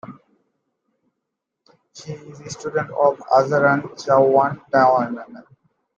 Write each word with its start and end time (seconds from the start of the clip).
She 1.93 2.13
is 2.13 2.39
a 2.39 2.49
student 2.49 2.89
of 2.89 3.19
Ajarn 3.19 3.83
Chawiwan 4.03 4.59
Damnoen. 4.71 5.43